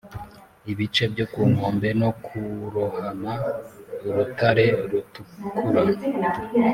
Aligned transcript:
ibice 0.71 1.03
byo 1.13 1.25
ku 1.33 1.41
nkombe 1.51 1.89
no 2.01 2.09
kurohama 2.25 3.33
urutare 4.07 4.67
rutukura; 4.89 5.81